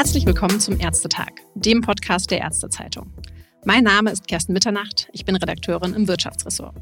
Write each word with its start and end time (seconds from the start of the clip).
Herzlich 0.00 0.24
willkommen 0.24 0.58
zum 0.60 0.80
Ärztetag, 0.80 1.28
dem 1.54 1.82
Podcast 1.82 2.30
der 2.30 2.38
Ärztezeitung. 2.38 3.12
Mein 3.66 3.84
Name 3.84 4.10
ist 4.10 4.26
Kerstin 4.26 4.54
Mitternacht, 4.54 5.10
ich 5.12 5.26
bin 5.26 5.36
Redakteurin 5.36 5.92
im 5.92 6.08
Wirtschaftsressort. 6.08 6.74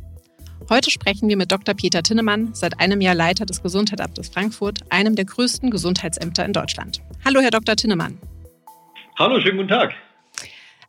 Heute 0.71 0.93
sprechen 0.93 1.29
wir 1.29 1.37
mit 1.37 1.51
Dr. 1.51 1.75
Peter 1.75 2.05
Tinnemann, 2.05 2.55
seit 2.55 2.79
einem 2.79 3.01
Jahr 3.01 3.17
Leiter 3.17 3.45
des 3.45 3.61
Gesundheitsamtes 3.61 4.29
Frankfurt, 4.29 4.83
einem 4.91 5.17
der 5.17 5.25
größten 5.25 5.69
Gesundheitsämter 5.69 6.45
in 6.45 6.53
Deutschland. 6.53 7.03
Hallo, 7.25 7.41
Herr 7.41 7.51
Dr. 7.51 7.75
Tinnemann. 7.75 8.19
Hallo, 9.19 9.41
schönen 9.41 9.57
guten 9.57 9.71
Tag. 9.71 9.95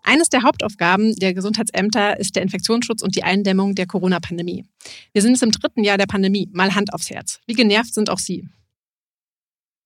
Eines 0.03 0.29
der 0.29 0.43
Hauptaufgaben 0.43 1.15
der 1.15 1.33
Gesundheitsämter 1.33 2.19
ist 2.19 2.35
der 2.35 2.43
Infektionsschutz 2.43 3.01
und 3.01 3.15
die 3.15 3.23
Eindämmung 3.23 3.73
der 3.73 3.87
Corona-Pandemie. 3.87 4.65
Wir 5.13 5.23
sind 5.23 5.31
jetzt 5.31 5.41
im 5.41 5.51
dritten 5.51 5.83
Jahr 5.83 5.97
der 5.97 6.05
Pandemie. 6.05 6.47
Mal 6.53 6.75
Hand 6.75 6.93
aufs 6.93 7.09
Herz. 7.09 7.39
Wie 7.47 7.53
genervt 7.53 7.95
sind 7.95 8.11
auch 8.11 8.19
Sie? 8.19 8.47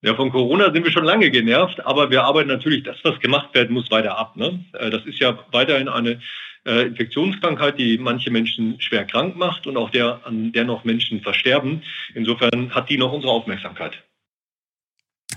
Ja, 0.04 0.16
von 0.16 0.32
Corona 0.32 0.74
sind 0.74 0.84
wir 0.84 0.92
schon 0.92 1.06
lange 1.06 1.32
genervt, 1.32 1.86
aber 1.86 2.12
wir 2.12 2.26
arbeiten 2.26 2.50
natürlich 2.50 2.84
das, 2.84 2.98
was 3.04 3.22
gemacht 3.22 3.56
werden 3.56 3.74
muss, 3.74 3.90
weiter 3.90 4.18
ab. 4.18 4.36
Ne? 4.36 4.64
Äh, 4.74 4.90
das 4.90 5.06
ist 5.06 5.20
ja 5.20 5.40
weiterhin 5.52 5.88
eine 5.88 6.20
äh, 6.66 6.88
Infektionskrankheit, 6.88 7.80
die 7.80 7.98
manche 7.98 8.30
Menschen 8.30 8.82
schwer 8.82 9.06
krank 9.06 9.38
macht 9.38 9.66
und 9.66 9.78
auch 9.78 9.90
der, 9.92 10.20
an 10.26 10.52
der 10.52 10.66
noch 10.66 10.84
Menschen 10.84 11.22
versterben. 11.22 11.84
Insofern 12.16 12.76
hat 12.76 12.90
die 12.90 12.98
noch 12.98 13.14
unsere 13.14 13.32
Aufmerksamkeit. 13.32 14.04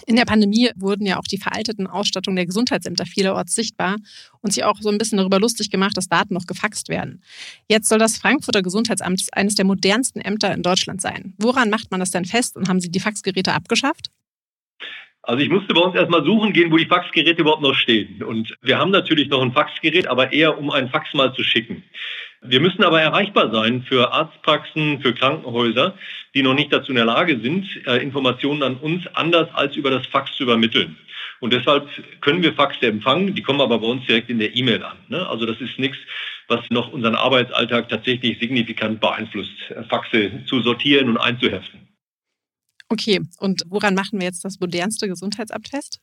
In 0.04 0.16
der 0.16 0.24
Pandemie 0.24 0.70
wurden 0.74 1.06
ja 1.06 1.18
auch 1.18 1.28
die 1.30 1.38
veralteten 1.38 1.86
Ausstattungen 1.86 2.36
der 2.36 2.46
Gesundheitsämter 2.46 3.06
vielerorts 3.06 3.54
sichtbar 3.54 3.96
und 4.40 4.52
sich 4.52 4.64
auch 4.64 4.78
so 4.80 4.88
ein 4.88 4.98
bisschen 4.98 5.18
darüber 5.18 5.38
lustig 5.38 5.70
gemacht, 5.70 5.96
dass 5.96 6.08
Daten 6.08 6.34
noch 6.34 6.46
gefaxt 6.46 6.88
werden. 6.88 7.22
Jetzt 7.68 7.88
soll 7.88 8.00
das 8.00 8.18
Frankfurter 8.18 8.62
Gesundheitsamt 8.62 9.28
eines 9.32 9.54
der 9.54 9.64
modernsten 9.64 10.20
Ämter 10.20 10.52
in 10.52 10.62
Deutschland 10.62 11.00
sein. 11.00 11.34
Woran 11.38 11.70
macht 11.70 11.92
man 11.92 12.00
das 12.00 12.10
denn 12.10 12.24
fest 12.24 12.56
und 12.56 12.68
haben 12.68 12.80
Sie 12.80 12.90
die 12.90 13.00
Faxgeräte 13.00 13.52
abgeschafft? 13.52 14.10
Also 15.26 15.42
ich 15.42 15.50
musste 15.50 15.74
bei 15.74 15.80
uns 15.80 15.96
erstmal 15.96 16.24
suchen 16.24 16.52
gehen, 16.52 16.70
wo 16.70 16.76
die 16.76 16.86
Faxgeräte 16.86 17.42
überhaupt 17.42 17.62
noch 17.62 17.74
stehen. 17.74 18.22
Und 18.22 18.56
wir 18.62 18.78
haben 18.78 18.92
natürlich 18.92 19.28
noch 19.28 19.42
ein 19.42 19.52
Faxgerät, 19.52 20.06
aber 20.06 20.32
eher 20.32 20.56
um 20.56 20.70
ein 20.70 20.88
Fax 20.88 21.12
mal 21.14 21.34
zu 21.34 21.42
schicken. 21.42 21.82
Wir 22.42 22.60
müssen 22.60 22.84
aber 22.84 23.00
erreichbar 23.00 23.50
sein 23.50 23.82
für 23.82 24.12
Arztpraxen, 24.12 25.00
für 25.00 25.14
Krankenhäuser, 25.14 25.98
die 26.34 26.42
noch 26.42 26.54
nicht 26.54 26.72
dazu 26.72 26.90
in 26.90 26.96
der 26.96 27.06
Lage 27.06 27.40
sind, 27.40 27.66
äh, 27.88 27.96
Informationen 27.96 28.62
an 28.62 28.76
uns 28.76 29.04
anders 29.14 29.48
als 29.52 29.74
über 29.74 29.90
das 29.90 30.06
Fax 30.06 30.36
zu 30.36 30.44
übermitteln. 30.44 30.96
Und 31.40 31.52
deshalb 31.52 31.88
können 32.20 32.42
wir 32.42 32.52
Faxe 32.52 32.86
empfangen, 32.86 33.34
die 33.34 33.42
kommen 33.42 33.60
aber 33.60 33.78
bei 33.80 33.86
uns 33.86 34.06
direkt 34.06 34.30
in 34.30 34.38
der 34.38 34.54
E-Mail 34.54 34.84
an. 34.84 34.96
Ne? 35.08 35.28
Also 35.28 35.44
das 35.44 35.60
ist 35.60 35.76
nichts, 35.78 35.98
was 36.46 36.60
noch 36.70 36.92
unseren 36.92 37.16
Arbeitsalltag 37.16 37.88
tatsächlich 37.88 38.38
signifikant 38.38 39.00
beeinflusst, 39.00 39.74
Faxe 39.88 40.44
zu 40.46 40.60
sortieren 40.60 41.08
und 41.08 41.16
einzuheften. 41.16 41.85
Okay, 42.88 43.20
und 43.38 43.62
woran 43.68 43.94
machen 43.94 44.20
wir 44.20 44.26
jetzt 44.26 44.44
das 44.44 44.60
modernste 44.60 45.08
Gesundheitsamt 45.08 45.68
fest? 45.68 46.00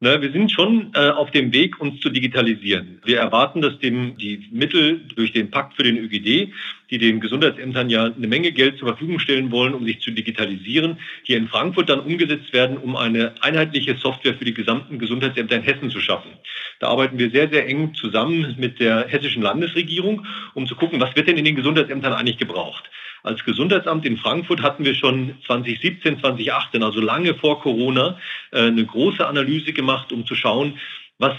Na, 0.00 0.20
wir 0.20 0.32
sind 0.32 0.50
schon 0.50 0.90
äh, 0.94 1.08
auf 1.10 1.30
dem 1.30 1.50
Weg, 1.54 1.80
uns 1.80 1.98
zu 2.00 2.10
digitalisieren. 2.10 3.00
Wir 3.06 3.20
erwarten, 3.20 3.62
dass 3.62 3.78
dem, 3.78 4.18
die 4.18 4.48
Mittel 4.50 5.06
durch 5.16 5.32
den 5.32 5.50
Pakt 5.50 5.76
für 5.76 5.82
den 5.82 5.96
ÖGD, 5.96 6.52
die 6.90 6.98
den 6.98 7.20
Gesundheitsämtern 7.20 7.88
ja 7.88 8.04
eine 8.04 8.26
Menge 8.26 8.52
Geld 8.52 8.76
zur 8.76 8.88
Verfügung 8.88 9.18
stellen 9.18 9.50
wollen, 9.50 9.72
um 9.72 9.86
sich 9.86 10.00
zu 10.00 10.10
digitalisieren, 10.10 10.98
hier 11.22 11.38
in 11.38 11.48
Frankfurt 11.48 11.88
dann 11.88 12.00
umgesetzt 12.00 12.52
werden, 12.52 12.76
um 12.76 12.96
eine 12.96 13.34
einheitliche 13.40 13.96
Software 13.96 14.34
für 14.34 14.44
die 14.44 14.52
gesamten 14.52 14.98
Gesundheitsämter 14.98 15.56
in 15.56 15.62
Hessen 15.62 15.90
zu 15.90 16.00
schaffen. 16.00 16.32
Da 16.80 16.88
arbeiten 16.88 17.18
wir 17.18 17.30
sehr, 17.30 17.48
sehr 17.48 17.66
eng 17.66 17.94
zusammen 17.94 18.56
mit 18.58 18.80
der 18.80 19.06
hessischen 19.08 19.42
Landesregierung, 19.42 20.26
um 20.52 20.66
zu 20.66 20.74
gucken, 20.74 21.00
was 21.00 21.16
wird 21.16 21.28
denn 21.28 21.38
in 21.38 21.46
den 21.46 21.56
Gesundheitsämtern 21.56 22.12
eigentlich 22.12 22.36
gebraucht. 22.36 22.90
Als 23.24 23.42
Gesundheitsamt 23.42 24.04
in 24.04 24.18
Frankfurt 24.18 24.60
hatten 24.60 24.84
wir 24.84 24.94
schon 24.94 25.34
2017, 25.46 26.20
2018, 26.20 26.82
also 26.82 27.00
lange 27.00 27.34
vor 27.34 27.58
Corona, 27.62 28.18
äh, 28.52 28.66
eine 28.66 28.84
große 28.84 29.26
Analyse 29.26 29.72
gemacht, 29.72 30.12
um 30.12 30.26
zu 30.26 30.34
schauen, 30.34 30.78
was 31.18 31.32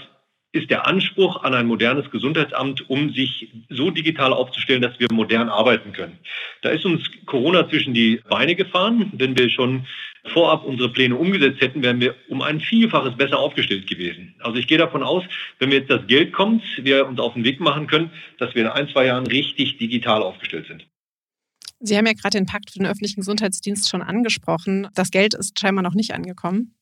ist 0.50 0.68
der 0.70 0.88
Anspruch 0.88 1.44
an 1.44 1.54
ein 1.54 1.66
modernes 1.66 2.10
Gesundheitsamt, 2.10 2.90
um 2.90 3.12
sich 3.12 3.52
so 3.68 3.92
digital 3.92 4.32
aufzustellen, 4.32 4.82
dass 4.82 4.98
wir 4.98 5.06
modern 5.12 5.48
arbeiten 5.48 5.92
können. 5.92 6.18
Da 6.62 6.70
ist 6.70 6.84
uns 6.84 7.08
Corona 7.24 7.68
zwischen 7.68 7.94
die 7.94 8.20
Beine 8.28 8.56
gefahren. 8.56 9.12
Wenn 9.12 9.38
wir 9.38 9.48
schon 9.48 9.86
vorab 10.32 10.64
unsere 10.64 10.88
Pläne 10.88 11.14
umgesetzt 11.14 11.60
hätten, 11.60 11.84
wären 11.84 12.00
wir 12.00 12.16
um 12.28 12.42
ein 12.42 12.58
Vielfaches 12.58 13.16
besser 13.16 13.38
aufgestellt 13.38 13.86
gewesen. 13.86 14.34
Also 14.40 14.58
ich 14.58 14.66
gehe 14.66 14.78
davon 14.78 15.04
aus, 15.04 15.22
wenn 15.60 15.70
wir 15.70 15.78
jetzt 15.78 15.90
das 15.90 16.04
Geld 16.08 16.32
kommt, 16.32 16.64
wir 16.78 17.06
uns 17.06 17.20
auf 17.20 17.34
den 17.34 17.44
Weg 17.44 17.60
machen 17.60 17.86
können, 17.86 18.10
dass 18.38 18.56
wir 18.56 18.62
in 18.62 18.68
ein, 18.68 18.88
zwei 18.88 19.06
Jahren 19.06 19.28
richtig 19.28 19.78
digital 19.78 20.22
aufgestellt 20.22 20.66
sind. 20.66 20.84
Sie 21.80 21.96
haben 21.96 22.06
ja 22.06 22.14
gerade 22.14 22.38
den 22.38 22.46
Pakt 22.46 22.70
für 22.70 22.78
den 22.78 22.86
öffentlichen 22.86 23.20
Gesundheitsdienst 23.20 23.88
schon 23.88 24.02
angesprochen. 24.02 24.88
Das 24.94 25.10
Geld 25.10 25.34
ist 25.34 25.58
scheinbar 25.58 25.82
noch 25.82 25.94
nicht 25.94 26.14
angekommen. 26.14 26.74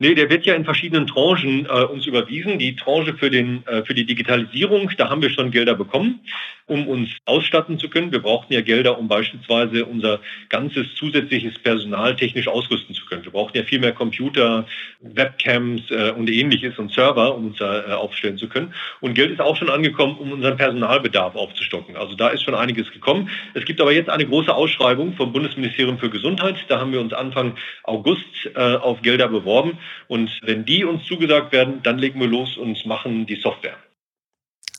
Nee, 0.00 0.16
der 0.16 0.28
wird 0.28 0.44
ja 0.44 0.54
in 0.54 0.64
verschiedenen 0.64 1.06
Tranchen 1.06 1.66
äh, 1.66 1.84
uns 1.84 2.04
überwiesen. 2.06 2.58
Die 2.58 2.74
Tranche 2.74 3.14
für, 3.14 3.30
den, 3.30 3.64
äh, 3.68 3.84
für 3.84 3.94
die 3.94 4.04
Digitalisierung, 4.04 4.90
da 4.96 5.08
haben 5.08 5.22
wir 5.22 5.30
schon 5.30 5.52
Gelder 5.52 5.76
bekommen, 5.76 6.18
um 6.66 6.88
uns 6.88 7.10
ausstatten 7.26 7.78
zu 7.78 7.88
können. 7.88 8.10
Wir 8.10 8.18
brauchten 8.18 8.52
ja 8.52 8.60
Gelder, 8.60 8.98
um 8.98 9.06
beispielsweise 9.06 9.84
unser 9.84 10.18
ganzes 10.48 10.92
zusätzliches 10.96 11.60
Personal 11.60 12.16
technisch 12.16 12.48
ausrüsten 12.48 12.92
zu 12.96 13.06
können. 13.06 13.24
Wir 13.24 13.30
brauchten 13.30 13.56
ja 13.56 13.62
viel 13.62 13.78
mehr 13.78 13.92
Computer, 13.92 14.66
Webcams 15.00 15.88
äh, 15.90 16.10
und 16.10 16.28
ähnliches 16.28 16.76
und 16.76 16.92
Server, 16.92 17.32
um 17.32 17.46
uns 17.46 17.58
da 17.58 17.86
äh, 17.88 17.92
aufstellen 17.92 18.36
zu 18.36 18.48
können. 18.48 18.74
Und 19.00 19.14
Geld 19.14 19.30
ist 19.30 19.40
auch 19.40 19.56
schon 19.56 19.70
angekommen, 19.70 20.16
um 20.18 20.32
unseren 20.32 20.56
Personalbedarf 20.56 21.36
aufzustocken. 21.36 21.96
Also 21.96 22.16
da 22.16 22.30
ist 22.30 22.42
schon 22.42 22.56
einiges 22.56 22.90
gekommen. 22.90 23.30
Es 23.54 23.64
gibt 23.64 23.80
aber 23.80 23.92
jetzt 23.92 24.10
eine 24.10 24.26
große 24.26 24.52
Ausschreibung 24.52 25.12
vom 25.14 25.32
Bundesministerium 25.32 25.98
für 25.98 26.10
Gesundheit. 26.10 26.56
Da 26.66 26.80
haben 26.80 26.90
wir 26.90 27.00
uns 27.00 27.12
Anfang 27.12 27.54
August 27.84 28.24
äh, 28.56 28.58
auf 28.58 29.00
Gelder 29.02 29.28
beworben. 29.28 29.78
Und 30.08 30.30
wenn 30.42 30.64
die 30.64 30.84
uns 30.84 31.04
zugesagt 31.04 31.52
werden, 31.52 31.82
dann 31.82 31.98
legen 31.98 32.20
wir 32.20 32.26
los 32.26 32.56
und 32.56 32.84
machen 32.86 33.26
die 33.26 33.36
Software. 33.36 33.76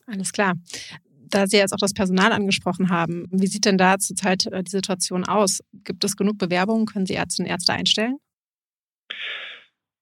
Alles 0.07 0.31
klar. 0.31 0.53
Da 1.27 1.47
Sie 1.47 1.57
jetzt 1.57 1.73
auch 1.73 1.79
das 1.79 1.93
Personal 1.93 2.31
angesprochen 2.31 2.89
haben, 2.89 3.25
wie 3.31 3.47
sieht 3.47 3.65
denn 3.65 3.77
da 3.77 3.97
zurzeit 3.97 4.45
äh, 4.45 4.63
die 4.63 4.71
Situation 4.71 5.25
aus? 5.25 5.61
Gibt 5.83 6.03
es 6.03 6.15
genug 6.15 6.37
Bewerbungen? 6.37 6.85
Können 6.85 7.05
Sie 7.05 7.15
Ärztinnen 7.15 7.47
und 7.47 7.51
Ärzte 7.51 7.73
einstellen? 7.73 8.17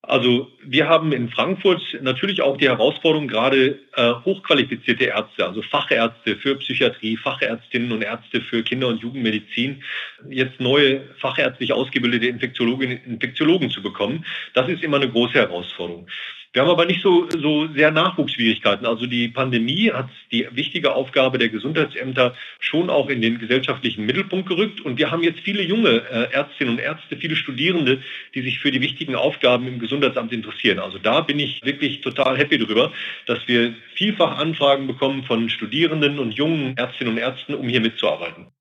Also 0.06 0.52
wir 0.62 0.90
haben 0.90 1.14
in 1.14 1.30
Frankfurt 1.30 1.81
natürlich 2.02 2.41
auch 2.41 2.58
die 2.58 2.68
Herausforderung, 2.68 3.30
gerade 3.30 3.80
äh, 3.96 4.12
hochqualifizierte 4.25 5.06
Ärzte, 5.06 5.47
also 5.47 5.62
Fachärzte 5.62 6.36
für 6.36 6.56
Psychiatrie, 6.58 7.16
Fachärztinnen 7.16 7.90
und 7.94 8.02
Ärzte 8.02 8.41
für 8.41 8.64
Kinder- 8.64 8.90
und 8.90 9.02
Jugendmedizin, 9.02 9.81
jetzt 10.30 10.59
neue 10.59 11.02
fachärztlich 11.19 11.72
ausgebildete 11.72 12.28
Infektiologinnen 12.28 13.00
und 13.06 13.14
Infektiologen 13.14 13.69
zu 13.69 13.81
bekommen. 13.81 14.25
Das 14.53 14.68
ist 14.68 14.84
immer 14.84 14.97
eine 14.97 15.09
große 15.09 15.36
Herausforderung. 15.36 16.06
Wir 16.53 16.62
haben 16.62 16.69
aber 16.69 16.86
nicht 16.86 17.02
so, 17.02 17.28
so 17.31 17.68
sehr 17.74 17.90
Nachwuchsschwierigkeiten. 17.90 18.86
Also 18.86 19.08
die 19.08 19.28
Pandemie 19.28 19.91
hat 19.91 20.09
die 20.31 20.47
wichtige 20.52 20.94
Aufgabe 20.94 21.40
der 21.40 21.50
Gesundheitsämter 21.50 22.36
schon 22.59 22.91
auch 22.91 23.09
in 23.09 23.24
den 23.24 23.40
gesellschaftlichen 23.40 24.06
Mittelpunkt 24.06 24.47
gerückt. 24.47 24.80
Und 24.80 25.00
wir 25.00 25.09
haben 25.09 25.24
jetzt 25.24 25.40
viele 25.40 25.64
junge 25.64 26.03
äh, 26.12 26.31
Ärztinnen 26.31 26.75
und 26.75 26.80
Ärzte, 26.80 27.18
viele 27.18 27.36
Studierende, 27.36 28.03
die 28.36 28.44
sich 28.44 28.59
für 28.59 28.69
die 28.69 28.81
wichtigen 28.81 29.16
Aufgaben 29.16 29.68
im 29.68 29.80
Gesundheitsamt 29.80 30.31
interessieren. 30.31 30.78
Also 30.78 31.00
da 31.00 31.22
bin 31.22 31.40
ich 31.40 31.59
wirklich 31.66 32.02
total 32.02 32.38
happy 32.38 32.59
darüber, 32.59 32.91
dass 33.25 33.40
wir 33.47 33.74
vielfach 33.96 34.38
Anfragen 34.38 34.85
bekommen 34.85 35.24
von 35.24 35.50
Studierenden 35.50 36.20
und 36.20 36.35
jungen 36.35 36.78
Ärztinnen 36.78 37.14
und 37.14 37.20
Ärzten, 37.20 37.56
um 37.56 37.68
hier 37.68 37.81
mitzuarbeiten. 37.81 38.53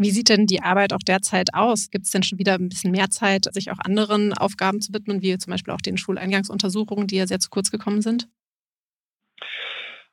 Wie 0.00 0.12
sieht 0.12 0.28
denn 0.28 0.46
die 0.46 0.62
Arbeit 0.62 0.92
auch 0.92 1.00
derzeit 1.04 1.54
aus? 1.54 1.90
Gibt 1.90 2.06
es 2.06 2.12
denn 2.12 2.22
schon 2.22 2.38
wieder 2.38 2.54
ein 2.54 2.68
bisschen 2.68 2.92
mehr 2.92 3.10
Zeit, 3.10 3.52
sich 3.52 3.70
auch 3.72 3.78
anderen 3.80 4.32
Aufgaben 4.32 4.80
zu 4.80 4.92
widmen, 4.94 5.22
wie 5.22 5.36
zum 5.38 5.50
Beispiel 5.50 5.74
auch 5.74 5.80
den 5.80 5.98
Schuleingangsuntersuchungen, 5.98 7.06
die 7.08 7.16
ja 7.16 7.26
sehr 7.26 7.40
zu 7.40 7.50
kurz 7.50 7.70
gekommen 7.70 8.00
sind? 8.00 8.28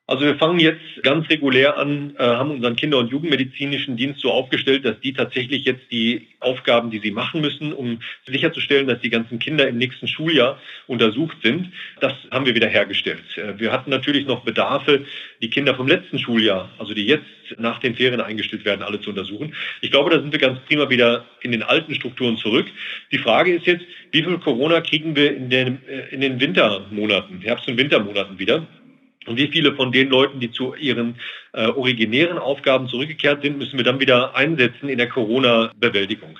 Also 0.07 0.23
wir 0.23 0.35
fangen 0.35 0.59
jetzt 0.59 1.01
ganz 1.01 1.27
regulär 1.31 1.79
an, 1.79 2.15
äh, 2.19 2.23
haben 2.23 2.51
unseren 2.51 2.75
Kinder- 2.75 2.99
und 2.99 3.09
Jugendmedizinischen 3.09 3.97
Dienst 3.97 4.21
so 4.21 4.31
aufgestellt, 4.31 4.85
dass 4.85 4.99
die 4.99 5.13
tatsächlich 5.13 5.65
jetzt 5.65 5.91
die 5.91 6.27
Aufgaben, 6.39 6.91
die 6.91 6.99
sie 6.99 7.09
machen 7.09 7.41
müssen, 7.41 7.73
um 7.73 7.99
sicherzustellen, 8.27 8.85
dass 8.85 9.01
die 9.01 9.09
ganzen 9.09 9.39
Kinder 9.39 9.67
im 9.67 9.79
nächsten 9.79 10.07
Schuljahr 10.07 10.59
untersucht 10.85 11.37
sind, 11.41 11.71
das 12.01 12.13
haben 12.29 12.45
wir 12.45 12.53
wieder 12.53 12.67
hergestellt. 12.67 13.23
Äh, 13.35 13.59
wir 13.59 13.71
hatten 13.71 13.89
natürlich 13.89 14.27
noch 14.27 14.43
Bedarfe, 14.43 15.05
die 15.41 15.49
Kinder 15.49 15.73
vom 15.73 15.87
letzten 15.87 16.19
Schuljahr, 16.19 16.69
also 16.77 16.93
die 16.93 17.07
jetzt 17.07 17.25
nach 17.57 17.79
den 17.79 17.95
Ferien 17.95 18.21
eingestellt 18.21 18.63
werden, 18.63 18.83
alle 18.83 19.01
zu 19.01 19.09
untersuchen. 19.09 19.55
Ich 19.81 19.89
glaube, 19.89 20.11
da 20.11 20.21
sind 20.21 20.31
wir 20.31 20.39
ganz 20.39 20.59
prima 20.67 20.87
wieder 20.87 21.25
in 21.41 21.51
den 21.51 21.63
alten 21.63 21.95
Strukturen 21.95 22.37
zurück. 22.37 22.67
Die 23.11 23.17
Frage 23.17 23.55
ist 23.55 23.65
jetzt, 23.65 23.85
wie 24.11 24.21
viel 24.21 24.37
Corona 24.37 24.81
kriegen 24.81 25.15
wir 25.15 25.35
in 25.35 25.49
den, 25.49 25.79
äh, 25.87 26.13
in 26.13 26.21
den 26.21 26.39
Wintermonaten, 26.39 27.41
Herbst- 27.41 27.67
und 27.67 27.77
Wintermonaten 27.77 28.37
wieder? 28.37 28.67
Und 29.27 29.37
wie 29.37 29.47
viele 29.47 29.75
von 29.75 29.91
den 29.91 30.09
Leuten, 30.09 30.39
die 30.39 30.51
zu 30.51 30.75
ihren 30.75 31.15
äh, 31.53 31.67
originären 31.67 32.37
Aufgaben 32.37 32.87
zurückgekehrt 32.87 33.43
sind, 33.43 33.57
müssen 33.57 33.77
wir 33.77 33.83
dann 33.83 33.99
wieder 33.99 34.35
einsetzen 34.35 34.89
in 34.89 34.97
der 34.97 35.09
Corona-Bewältigung? 35.09 36.39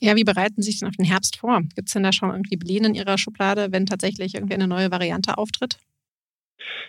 Ja, 0.00 0.14
wie 0.14 0.24
bereiten 0.24 0.62
Sie 0.62 0.70
sich 0.70 0.80
denn 0.80 0.88
auf 0.88 0.96
den 0.96 1.06
Herbst 1.06 1.38
vor? 1.38 1.60
Gibt 1.74 1.88
es 1.88 1.94
denn 1.94 2.02
da 2.02 2.12
schon 2.12 2.30
irgendwie 2.30 2.56
Pläne 2.56 2.88
in 2.88 2.94
Ihrer 2.94 3.16
Schublade, 3.16 3.68
wenn 3.70 3.86
tatsächlich 3.86 4.34
irgendwie 4.34 4.54
eine 4.54 4.68
neue 4.68 4.90
Variante 4.90 5.38
auftritt? 5.38 5.78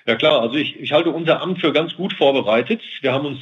Ja 0.06 0.16
klar, 0.16 0.42
also 0.42 0.56
ich, 0.56 0.80
ich 0.80 0.92
halte 0.92 1.10
unser 1.10 1.42
Amt 1.42 1.60
für 1.60 1.74
ganz 1.74 1.94
gut 1.96 2.14
vorbereitet. 2.14 2.82
Wir 3.02 3.14
haben 3.14 3.26
uns 3.26 3.40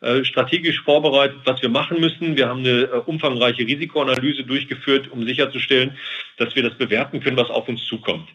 äh, 0.00 0.24
strategisch 0.24 0.82
vorbereitet, 0.82 1.38
was 1.44 1.62
wir 1.62 1.70
machen 1.70 2.00
müssen. 2.00 2.36
Wir 2.36 2.48
haben 2.48 2.60
eine 2.60 2.82
äh, 2.82 3.02
umfangreiche 3.06 3.66
Risikoanalyse 3.66 4.44
durchgeführt, 4.44 5.10
um 5.10 5.24
sicherzustellen, 5.24 5.96
dass 6.36 6.54
wir 6.54 6.62
das 6.62 6.76
bewerten 6.76 7.20
können, 7.20 7.36
was 7.36 7.50
auf 7.50 7.68
uns 7.68 7.84
zukommt. 7.86 8.28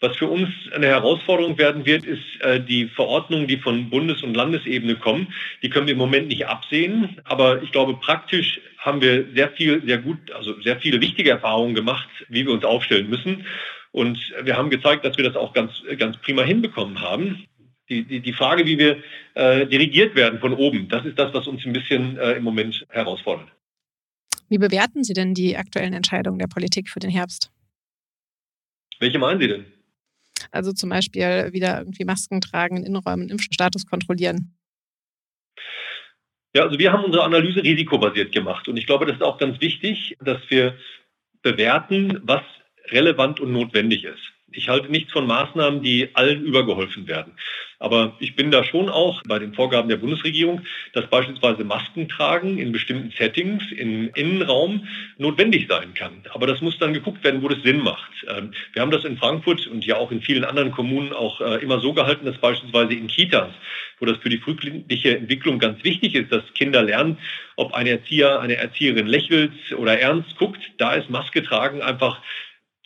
Was 0.00 0.16
für 0.16 0.28
uns 0.28 0.48
eine 0.72 0.86
Herausforderung 0.86 1.58
werden 1.58 1.84
wird, 1.84 2.06
ist 2.06 2.22
äh, 2.40 2.58
die 2.58 2.86
Verordnungen, 2.86 3.46
die 3.46 3.58
von 3.58 3.90
Bundes- 3.90 4.22
und 4.22 4.34
Landesebene 4.34 4.96
kommen. 4.96 5.32
Die 5.62 5.68
können 5.68 5.86
wir 5.86 5.92
im 5.92 5.98
Moment 5.98 6.28
nicht 6.28 6.46
absehen. 6.46 7.20
Aber 7.24 7.62
ich 7.62 7.70
glaube, 7.70 7.94
praktisch 7.94 8.60
haben 8.78 9.02
wir 9.02 9.26
sehr 9.34 9.50
viel, 9.50 9.84
sehr 9.84 9.98
gut, 9.98 10.32
also 10.32 10.58
sehr 10.62 10.80
viele 10.80 11.02
wichtige 11.02 11.30
Erfahrungen 11.30 11.74
gemacht, 11.74 12.08
wie 12.30 12.46
wir 12.46 12.52
uns 12.52 12.64
aufstellen 12.64 13.10
müssen. 13.10 13.44
Und 13.92 14.18
wir 14.42 14.56
haben 14.56 14.70
gezeigt, 14.70 15.04
dass 15.04 15.18
wir 15.18 15.24
das 15.24 15.36
auch 15.36 15.52
ganz, 15.52 15.82
ganz 15.98 16.16
prima 16.18 16.44
hinbekommen 16.44 17.02
haben. 17.02 17.44
Die, 17.90 18.04
die, 18.04 18.20
die 18.20 18.32
Frage, 18.32 18.64
wie 18.64 18.78
wir 18.78 19.02
äh, 19.34 19.66
dirigiert 19.66 20.14
werden 20.14 20.38
von 20.38 20.54
oben, 20.54 20.88
das 20.88 21.04
ist 21.04 21.18
das, 21.18 21.34
was 21.34 21.46
uns 21.46 21.66
ein 21.66 21.74
bisschen 21.74 22.16
äh, 22.16 22.32
im 22.34 22.44
Moment 22.44 22.86
herausfordert. 22.88 23.48
Wie 24.48 24.58
bewerten 24.58 25.04
Sie 25.04 25.12
denn 25.12 25.34
die 25.34 25.56
aktuellen 25.58 25.92
Entscheidungen 25.92 26.38
der 26.38 26.46
Politik 26.46 26.88
für 26.88 27.00
den 27.00 27.10
Herbst? 27.10 27.50
Welche 29.00 29.18
meinen 29.18 29.40
Sie 29.40 29.48
denn? 29.48 29.79
Also 30.50 30.72
zum 30.72 30.90
Beispiel 30.90 31.48
wieder 31.52 31.78
irgendwie 31.78 32.04
Masken 32.04 32.40
tragen, 32.40 32.76
in 32.76 32.84
Innenräumen, 32.84 33.28
Impfstatus 33.28 33.86
kontrollieren. 33.86 34.54
Ja, 36.54 36.64
also 36.64 36.78
wir 36.78 36.92
haben 36.92 37.04
unsere 37.04 37.24
Analyse 37.24 37.62
risikobasiert 37.62 38.32
gemacht 38.32 38.66
und 38.66 38.76
ich 38.76 38.86
glaube, 38.86 39.06
das 39.06 39.16
ist 39.16 39.22
auch 39.22 39.38
ganz 39.38 39.60
wichtig, 39.60 40.16
dass 40.20 40.38
wir 40.48 40.76
bewerten, 41.42 42.20
was 42.22 42.42
relevant 42.88 43.38
und 43.40 43.52
notwendig 43.52 44.04
ist. 44.04 44.32
Ich 44.52 44.68
halte 44.68 44.90
nichts 44.90 45.12
von 45.12 45.26
Maßnahmen, 45.26 45.82
die 45.82 46.08
allen 46.14 46.44
übergeholfen 46.44 47.06
werden. 47.06 47.32
Aber 47.80 48.14
ich 48.18 48.36
bin 48.36 48.50
da 48.50 48.62
schon 48.62 48.90
auch 48.90 49.22
bei 49.26 49.38
den 49.38 49.54
Vorgaben 49.54 49.88
der 49.88 49.96
Bundesregierung, 49.96 50.60
dass 50.92 51.06
beispielsweise 51.06 51.64
Masken 51.64 52.10
tragen 52.10 52.58
in 52.58 52.72
bestimmten 52.72 53.10
Settings, 53.16 53.62
im 53.72 54.10
Innenraum 54.14 54.86
notwendig 55.16 55.66
sein 55.66 55.94
kann. 55.94 56.22
Aber 56.34 56.46
das 56.46 56.60
muss 56.60 56.78
dann 56.78 56.92
geguckt 56.92 57.24
werden, 57.24 57.42
wo 57.42 57.48
das 57.48 57.62
Sinn 57.62 57.80
macht. 57.82 58.10
Ähm, 58.28 58.52
wir 58.74 58.82
haben 58.82 58.90
das 58.90 59.04
in 59.04 59.16
Frankfurt 59.16 59.66
und 59.66 59.86
ja 59.86 59.96
auch 59.96 60.10
in 60.12 60.20
vielen 60.20 60.44
anderen 60.44 60.72
Kommunen 60.72 61.14
auch 61.14 61.40
äh, 61.40 61.62
immer 61.62 61.80
so 61.80 61.94
gehalten, 61.94 62.26
dass 62.26 62.36
beispielsweise 62.36 62.92
in 62.92 63.06
Kitas, 63.06 63.50
wo 63.98 64.04
das 64.04 64.18
für 64.18 64.28
die 64.28 64.38
frühkindliche 64.38 65.16
Entwicklung 65.16 65.58
ganz 65.58 65.82
wichtig 65.82 66.14
ist, 66.14 66.30
dass 66.30 66.42
Kinder 66.52 66.82
lernen, 66.82 67.16
ob 67.56 67.72
ein 67.72 67.86
Erzieher, 67.86 68.40
eine 68.40 68.56
Erzieherin 68.56 69.06
lächelt 69.06 69.52
oder 69.76 69.98
ernst 69.98 70.36
guckt, 70.36 70.60
da 70.76 70.92
ist 70.92 71.08
Maske 71.08 71.42
tragen 71.42 71.80
einfach 71.80 72.20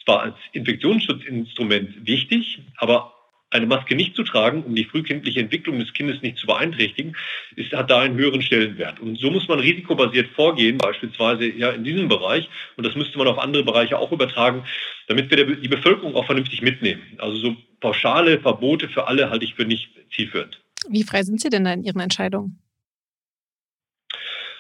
zwar 0.05 0.21
als 0.23 0.37
Infektionsschutzinstrument 0.53 2.07
wichtig, 2.07 2.61
aber 2.77 3.15
eine 3.55 3.67
Maske 3.67 3.95
nicht 3.95 4.17
zu 4.17 4.25
tragen, 4.25 4.65
um 4.65 4.75
die 4.75 4.85
frühkindliche 4.85 5.39
Entwicklung 5.39 5.79
des 5.79 5.93
Kindes 5.93 6.21
nicht 6.23 6.39
zu 6.39 6.47
beeinträchtigen, 6.47 7.17
ist, 7.55 7.73
hat 7.73 7.89
da 7.89 8.01
einen 8.01 8.17
höheren 8.17 8.43
Stellenwert. 8.43 8.99
Und 8.99 9.19
so 9.19 9.31
muss 9.31 9.47
man 9.47 9.61
risikobasiert 9.61 10.29
vorgehen, 10.35 10.77
beispielsweise 10.79 11.47
ja 11.47 11.71
in 11.71 11.85
diesem 11.85 12.09
Bereich. 12.09 12.49
Und 12.77 12.85
das 12.85 12.97
müsste 12.97 13.17
man 13.17 13.29
auf 13.29 13.39
andere 13.39 13.63
Bereiche 13.63 13.97
auch 13.97 14.11
übertragen, 14.11 14.65
damit 15.07 15.31
wir 15.31 15.57
die 15.57 15.69
Bevölkerung 15.69 16.17
auch 16.17 16.27
vernünftig 16.27 16.63
mitnehmen. 16.63 17.03
Also 17.19 17.37
so 17.37 17.57
pauschale 17.81 18.41
Verbote 18.41 18.89
für 18.89 19.07
alle 19.07 19.31
halte 19.31 19.45
ich 19.45 19.55
für 19.55 19.65
nicht 19.65 19.89
zielführend. 20.13 20.61
Wie 20.89 21.05
frei 21.05 21.23
sind 21.23 21.41
Sie 21.41 21.49
denn 21.49 21.65
da 21.65 21.73
in 21.73 21.85
Ihren 21.85 22.01
Entscheidungen? 22.01 22.64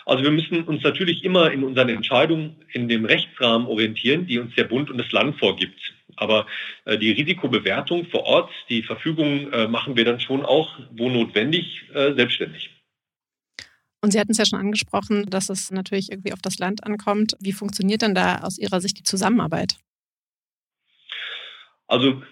Also 0.06 0.22
wir 0.22 0.30
müssen 0.30 0.64
uns 0.64 0.82
natürlich 0.82 1.24
immer 1.24 1.50
in 1.50 1.64
unseren 1.64 1.88
Entscheidungen 1.88 2.56
in 2.72 2.88
dem 2.88 3.04
Rechtsrahmen 3.04 3.66
orientieren, 3.66 4.26
die 4.26 4.38
uns 4.38 4.54
der 4.54 4.64
Bund 4.64 4.90
und 4.90 4.98
das 4.98 5.10
Land 5.12 5.38
vorgibt. 5.38 5.94
Aber 6.16 6.46
äh, 6.84 6.98
die 6.98 7.12
Risikobewertung 7.12 8.06
vor 8.06 8.24
Ort, 8.24 8.50
die 8.68 8.82
Verfügung 8.82 9.50
äh, 9.52 9.66
machen 9.66 9.96
wir 9.96 10.04
dann 10.04 10.20
schon 10.20 10.44
auch, 10.44 10.78
wo 10.92 11.08
notwendig, 11.08 11.84
äh, 11.94 12.12
selbstständig. 12.14 12.70
Und 14.02 14.10
Sie 14.10 14.20
hatten 14.20 14.32
es 14.32 14.38
ja 14.38 14.44
schon 14.44 14.60
angesprochen, 14.60 15.30
dass 15.30 15.48
es 15.48 15.70
natürlich 15.70 16.12
irgendwie 16.12 16.34
auf 16.34 16.42
das 16.42 16.58
Land 16.58 16.84
ankommt. 16.84 17.36
Wie 17.40 17.52
funktioniert 17.52 18.02
denn 18.02 18.14
da 18.14 18.42
aus 18.42 18.58
Ihrer 18.58 18.82
Sicht 18.82 18.98
die 18.98 19.02
Zusammenarbeit? 19.02 19.78
Also 21.86 22.22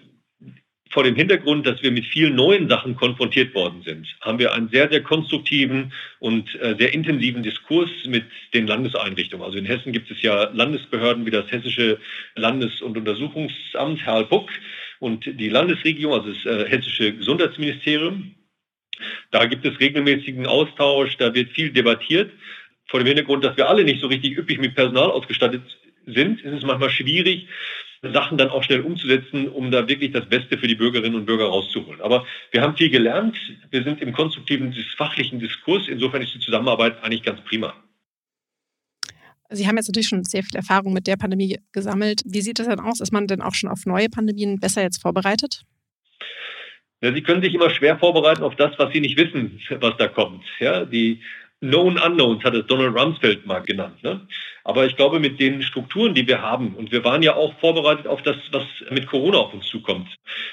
vor 0.93 1.05
dem 1.05 1.17
Hintergrund, 1.17 1.67
dass 1.67 1.83
wir 1.83 1.91
mit 1.91 2.05
vielen 2.06 2.35
neuen 2.35 2.69
Sachen 2.69 2.94
konfrontiert 2.97 3.55
worden 3.55 3.83
sind, 3.83 4.06
haben 4.21 4.39
wir 4.39 4.53
einen 4.53 4.69
sehr, 4.69 4.91
sehr 4.91 5.03
konstruktiven 5.03 5.93
und 6.19 6.55
äh, 6.61 6.77
sehr 6.79 6.93
intensiven 6.93 7.43
Diskurs 7.43 7.91
mit 8.06 8.25
den 8.53 8.67
Landeseinrichtungen. 8.67 9.44
Also 9.44 9.59
in 9.59 9.65
Hessen 9.65 9.93
gibt 9.93 10.11
es 10.11 10.21
ja 10.21 10.50
Landesbehörden 10.53 11.25
wie 11.25 11.31
das 11.31 11.50
Hessische 11.50 11.99
Landes- 12.35 12.83
und 12.83 12.97
Untersuchungsamt, 12.99 14.05
Herr 14.05 14.25
Buck, 14.25 14.50
und 14.99 15.25
die 15.25 15.49
Landesregierung, 15.49 16.15
also 16.15 16.33
das 16.33 16.44
äh, 16.44 16.69
Hessische 16.69 17.12
Gesundheitsministerium. 17.15 18.35
Da 19.31 19.47
gibt 19.47 19.65
es 19.65 19.81
regelmäßigen 19.81 20.47
Austausch, 20.47 21.17
da 21.17 21.35
wird 21.35 21.50
viel 21.53 21.71
debattiert. 21.71 22.31
Vor 22.89 23.00
dem 23.00 23.06
Hintergrund, 23.06 23.43
dass 23.44 23.56
wir 23.56 23.69
alle 23.69 23.85
nicht 23.85 24.03
so 24.03 24.09
richtig 24.09 24.37
üppig 24.37 24.61
mit 24.61 24.75
Personal 24.75 25.11
ausgestattet 25.11 25.62
sind, 26.06 26.43
ist 26.43 26.53
es 26.53 26.62
manchmal 26.62 26.91
schwierig, 26.91 27.49
Sachen 28.10 28.37
dann 28.37 28.50
auch 28.50 28.64
schnell 28.64 28.81
umzusetzen, 28.81 29.49
um 29.49 29.70
da 29.70 29.87
wirklich 29.87 30.10
das 30.10 30.28
Beste 30.28 30.58
für 30.58 30.66
die 30.66 30.75
Bürgerinnen 30.75 31.14
und 31.14 31.26
Bürger 31.26 31.44
rauszuholen. 31.44 32.00
Aber 32.00 32.26
wir 32.50 32.60
haben 32.60 32.76
viel 32.76 32.90
gelernt. 32.90 33.37
Wir 33.70 33.84
sind 33.84 34.00
im 34.02 34.12
konstruktiven, 34.12 34.75
fachlichen 34.96 35.38
Diskurs. 35.38 35.87
Insofern 35.87 36.22
ist 36.22 36.34
die 36.34 36.40
Zusammenarbeit 36.40 37.02
eigentlich 37.04 37.22
ganz 37.22 37.40
prima. 37.43 37.75
Sie 39.50 39.69
haben 39.69 39.76
jetzt 39.76 39.88
natürlich 39.88 40.08
schon 40.08 40.25
sehr 40.25 40.43
viel 40.43 40.56
Erfahrung 40.56 40.93
mit 40.93 41.06
der 41.06 41.16
Pandemie 41.16 41.58
gesammelt. 41.72 42.22
Wie 42.25 42.40
sieht 42.40 42.58
das 42.58 42.66
denn 42.66 42.81
aus? 42.81 43.00
Ist 43.00 43.12
man 43.12 43.26
denn 43.26 43.43
auch 43.43 43.54
schon 43.54 43.70
auf 43.70 43.87
neue 43.87 44.08
Pandemien 44.08 44.58
besser 44.58 44.82
jetzt 44.82 45.00
vorbereitet? 45.00 45.62
Ja, 47.02 47.12
Sie 47.12 47.22
können 47.22 47.43
sich 47.43 47.55
immer 47.55 47.70
schwer 47.70 47.98
vorbereiten 47.98 48.43
auf 48.43 48.56
das, 48.56 48.72
was 48.78 48.93
Sie 48.93 49.00
nicht 49.00 49.19
wissen, 49.19 49.60
was 49.81 49.96
da 49.98 50.08
kommt. 50.08 50.44
Ja, 50.58 50.84
die 50.84 51.20
Known 51.62 51.97
Unknowns 51.97 52.43
hat 52.43 52.55
es 52.55 52.67
Donald 52.67 52.97
Rumsfeld 52.97 53.47
mal 53.47 53.61
genannt. 53.61 54.03
Ne? 54.03 54.20
Aber 54.64 54.85
ich 54.85 54.97
glaube, 54.97 55.20
mit 55.20 55.38
den 55.38 55.62
Strukturen, 55.62 56.12
die 56.12 56.26
wir 56.26 56.43
haben, 56.43 56.75
und 56.75 56.91
wir 56.91 57.05
waren 57.05 57.23
ja 57.23 57.37
auch 57.37 57.56
vorbereitet 57.61 58.09
auf 58.09 58.20
das, 58.23 58.35
was 58.50 58.64
mit 58.91 59.06
Corona 59.06 59.38
auf 59.38 59.55
uns 59.55 59.69
zukommt. 59.69 60.09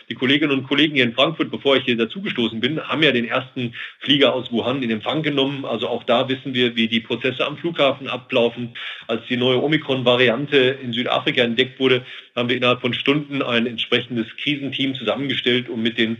Die 0.09 0.13
Kolleginnen 0.13 0.51
und 0.51 0.67
Kollegen 0.67 0.93
hier 0.93 1.03
in 1.03 1.13
Frankfurt, 1.13 1.49
bevor 1.49 1.77
ich 1.77 1.85
hier 1.85 1.97
dazugestoßen 1.97 2.59
bin, 2.59 2.79
haben 2.79 3.01
ja 3.01 3.11
den 3.11 3.25
ersten 3.25 3.73
Flieger 3.99 4.33
aus 4.33 4.51
Wuhan 4.51 4.83
in 4.83 4.91
Empfang 4.91 5.23
genommen. 5.23 5.65
Also 5.65 5.87
auch 5.87 6.03
da 6.03 6.29
wissen 6.29 6.53
wir, 6.53 6.75
wie 6.75 6.87
die 6.87 6.99
Prozesse 6.99 7.43
am 7.43 7.57
Flughafen 7.57 8.07
ablaufen. 8.07 8.75
Als 9.07 9.25
die 9.27 9.37
neue 9.37 9.63
Omikron-Variante 9.63 10.77
in 10.83 10.93
Südafrika 10.93 11.41
entdeckt 11.41 11.79
wurde, 11.79 12.05
haben 12.35 12.49
wir 12.49 12.55
innerhalb 12.55 12.81
von 12.81 12.93
Stunden 12.93 13.41
ein 13.41 13.65
entsprechendes 13.65 14.27
Krisenteam 14.37 14.93
zusammengestellt, 14.93 15.69
um 15.69 15.81
mit 15.81 15.97
den 15.97 16.17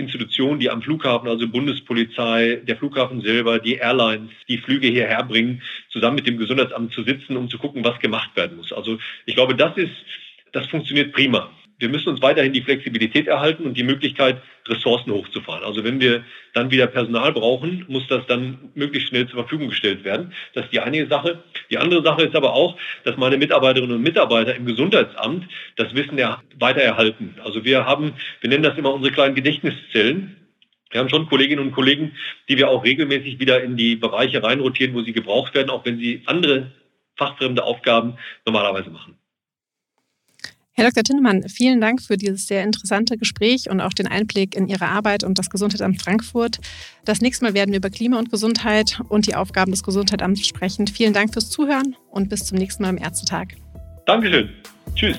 Institutionen, 0.00 0.58
die 0.58 0.70
am 0.70 0.82
Flughafen, 0.82 1.28
also 1.28 1.46
Bundespolizei, 1.48 2.60
der 2.66 2.76
Flughafen 2.76 3.20
selber, 3.20 3.58
die 3.58 3.76
Airlines, 3.76 4.30
die 4.48 4.58
Flüge 4.58 4.88
hierher 4.88 5.22
bringen, 5.22 5.62
zusammen 5.90 6.16
mit 6.16 6.26
dem 6.26 6.38
Gesundheitsamt 6.38 6.92
zu 6.92 7.04
sitzen, 7.04 7.36
um 7.36 7.48
zu 7.48 7.58
gucken, 7.58 7.84
was 7.84 7.98
gemacht 8.00 8.30
werden 8.34 8.56
muss. 8.56 8.72
Also 8.72 8.98
ich 9.26 9.34
glaube, 9.34 9.54
das 9.54 9.76
ist, 9.76 9.92
das 10.52 10.66
funktioniert 10.66 11.12
prima 11.12 11.50
wir 11.80 11.88
müssen 11.88 12.10
uns 12.10 12.22
weiterhin 12.22 12.52
die 12.52 12.60
Flexibilität 12.60 13.26
erhalten 13.26 13.64
und 13.64 13.76
die 13.76 13.82
Möglichkeit, 13.82 14.40
Ressourcen 14.68 15.10
hochzufahren. 15.10 15.64
Also 15.64 15.82
wenn 15.82 15.98
wir 15.98 16.24
dann 16.52 16.70
wieder 16.70 16.86
Personal 16.86 17.32
brauchen, 17.32 17.86
muss 17.88 18.06
das 18.08 18.26
dann 18.26 18.70
möglichst 18.74 19.08
schnell 19.08 19.26
zur 19.26 19.40
Verfügung 19.40 19.70
gestellt 19.70 20.04
werden. 20.04 20.32
Das 20.54 20.66
ist 20.66 20.72
die 20.72 20.80
eine 20.80 21.06
Sache. 21.08 21.42
Die 21.70 21.78
andere 21.78 22.02
Sache 22.04 22.22
ist 22.22 22.36
aber 22.36 22.52
auch, 22.52 22.76
dass 23.04 23.16
meine 23.16 23.38
Mitarbeiterinnen 23.38 23.96
und 23.96 24.02
Mitarbeiter 24.02 24.54
im 24.54 24.66
Gesundheitsamt 24.66 25.48
das 25.76 25.94
Wissen 25.94 26.18
ja 26.18 26.42
weiter 26.58 26.82
erhalten. 26.82 27.36
Also 27.42 27.64
wir 27.64 27.86
haben, 27.86 28.12
wir 28.40 28.50
nennen 28.50 28.62
das 28.62 28.76
immer 28.76 28.92
unsere 28.92 29.12
kleinen 29.12 29.34
Gedächtniszellen. 29.34 30.36
Wir 30.90 31.00
haben 31.00 31.08
schon 31.08 31.28
Kolleginnen 31.28 31.64
und 31.64 31.72
Kollegen, 31.72 32.12
die 32.48 32.58
wir 32.58 32.68
auch 32.68 32.84
regelmäßig 32.84 33.38
wieder 33.38 33.62
in 33.62 33.76
die 33.76 33.96
Bereiche 33.96 34.42
reinrotieren, 34.42 34.94
wo 34.94 35.02
sie 35.02 35.12
gebraucht 35.12 35.54
werden, 35.54 35.70
auch 35.70 35.84
wenn 35.86 35.98
sie 35.98 36.22
andere 36.26 36.72
fachfremde 37.16 37.64
Aufgaben 37.64 38.18
normalerweise 38.44 38.90
machen. 38.90 39.19
Herr 40.80 40.88
Dr. 40.88 41.04
Tinnemann, 41.04 41.46
vielen 41.46 41.78
Dank 41.78 42.00
für 42.00 42.16
dieses 42.16 42.46
sehr 42.46 42.64
interessante 42.64 43.18
Gespräch 43.18 43.68
und 43.68 43.82
auch 43.82 43.92
den 43.92 44.06
Einblick 44.06 44.56
in 44.56 44.66
Ihre 44.66 44.88
Arbeit 44.88 45.24
und 45.24 45.38
das 45.38 45.50
Gesundheitsamt 45.50 46.00
Frankfurt. 46.00 46.56
Das 47.04 47.20
nächste 47.20 47.44
Mal 47.44 47.52
werden 47.52 47.72
wir 47.72 47.76
über 47.76 47.90
Klima 47.90 48.18
und 48.18 48.30
Gesundheit 48.30 48.98
und 49.10 49.26
die 49.26 49.34
Aufgaben 49.34 49.72
des 49.72 49.82
Gesundheitsamts 49.82 50.46
sprechen. 50.46 50.86
Vielen 50.86 51.12
Dank 51.12 51.34
fürs 51.34 51.50
Zuhören 51.50 51.96
und 52.10 52.30
bis 52.30 52.46
zum 52.46 52.56
nächsten 52.56 52.82
Mal 52.82 52.88
am 52.88 52.96
Ärztetag. 52.96 53.48
Dankeschön. 54.06 54.48
Tschüss. 54.94 55.18